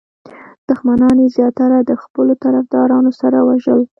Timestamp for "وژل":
3.47-3.79